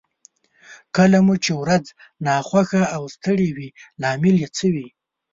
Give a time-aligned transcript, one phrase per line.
[0.95, 1.85] کله مو چې ورځ
[2.25, 3.69] ناخوښه او ستړې وي
[4.01, 4.87] لامل يې څه وي؟